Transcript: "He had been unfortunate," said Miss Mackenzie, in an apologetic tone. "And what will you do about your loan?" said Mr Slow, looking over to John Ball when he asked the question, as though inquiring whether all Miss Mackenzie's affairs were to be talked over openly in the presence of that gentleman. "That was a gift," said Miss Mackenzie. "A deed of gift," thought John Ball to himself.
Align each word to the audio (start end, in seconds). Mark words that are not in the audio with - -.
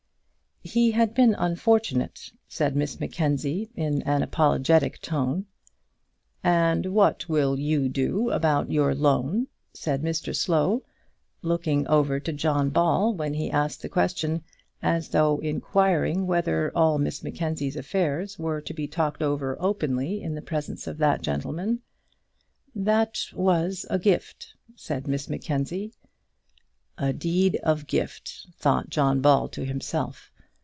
"He 0.63 0.91
had 0.91 1.15
been 1.15 1.33
unfortunate," 1.33 2.31
said 2.47 2.75
Miss 2.75 2.99
Mackenzie, 2.99 3.71
in 3.75 4.03
an 4.03 4.21
apologetic 4.21 5.01
tone. 5.01 5.47
"And 6.43 6.93
what 6.93 7.27
will 7.27 7.57
you 7.57 7.89
do 7.89 8.29
about 8.29 8.71
your 8.71 8.93
loan?" 8.93 9.47
said 9.73 10.03
Mr 10.03 10.35
Slow, 10.35 10.83
looking 11.41 11.87
over 11.87 12.19
to 12.19 12.31
John 12.31 12.69
Ball 12.69 13.11
when 13.15 13.33
he 13.33 13.49
asked 13.49 13.81
the 13.81 13.89
question, 13.89 14.43
as 14.83 15.09
though 15.09 15.39
inquiring 15.39 16.27
whether 16.27 16.71
all 16.75 16.99
Miss 16.99 17.23
Mackenzie's 17.23 17.75
affairs 17.75 18.37
were 18.37 18.61
to 18.61 18.73
be 18.73 18.87
talked 18.87 19.23
over 19.23 19.57
openly 19.59 20.21
in 20.21 20.35
the 20.35 20.43
presence 20.43 20.85
of 20.85 20.99
that 20.99 21.23
gentleman. 21.23 21.81
"That 22.75 23.19
was 23.33 23.87
a 23.89 23.97
gift," 23.97 24.53
said 24.75 25.07
Miss 25.07 25.27
Mackenzie. 25.27 25.91
"A 26.99 27.11
deed 27.13 27.55
of 27.63 27.87
gift," 27.87 28.45
thought 28.59 28.91
John 28.91 29.21
Ball 29.21 29.49
to 29.49 29.65
himself. 29.65 30.31